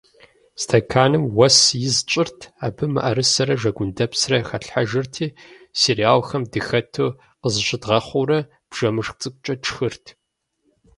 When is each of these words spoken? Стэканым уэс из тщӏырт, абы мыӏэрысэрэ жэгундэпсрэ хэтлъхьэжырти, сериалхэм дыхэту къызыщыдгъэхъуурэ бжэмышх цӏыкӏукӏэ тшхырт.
Стэканым 0.61 1.23
уэс 1.37 1.57
из 1.87 1.95
тщӏырт, 2.07 2.39
абы 2.65 2.85
мыӏэрысэрэ 2.93 3.55
жэгундэпсрэ 3.61 4.37
хэтлъхьэжырти, 4.47 5.27
сериалхэм 5.79 6.43
дыхэту 6.51 7.07
къызыщыдгъэхъуурэ 7.41 8.39
бжэмышх 8.69 9.13
цӏыкӏукӏэ 9.19 9.55
тшхырт. 9.61 10.05